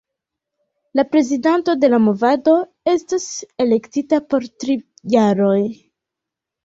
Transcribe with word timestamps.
La 0.99 1.03
prezidanto 1.09 1.75
de 1.83 1.91
la 1.93 1.99
movado 2.07 2.55
estas 2.95 3.27
elektita 3.67 4.21
por 4.33 4.49
tri 4.65 4.79
jaroj. 5.17 5.59